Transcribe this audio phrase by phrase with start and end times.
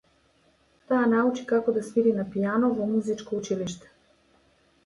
[0.91, 3.93] Таа научи како да свири на пијано во музичко училиште.